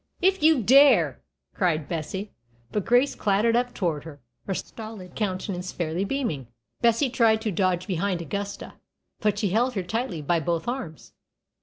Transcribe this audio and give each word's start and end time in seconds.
"If 0.19 0.41
you 0.41 0.63
dare!" 0.63 1.21
cried 1.53 1.87
Bessie; 1.87 2.31
but 2.71 2.85
Grace 2.85 3.13
clattered 3.13 3.55
up 3.55 3.71
toward 3.71 4.03
her, 4.03 4.19
her 4.47 4.55
stolid 4.55 5.13
countenance 5.13 5.71
fairly 5.71 6.05
beaming. 6.05 6.47
Bessie 6.81 7.11
tried 7.11 7.39
to 7.41 7.51
dodge 7.51 7.85
behind 7.85 8.19
Augusta, 8.19 8.73
but 9.19 9.37
she 9.37 9.49
held 9.49 9.75
her 9.75 9.83
tightly 9.83 10.23
by 10.23 10.39
both 10.39 10.67
arms. 10.67 11.13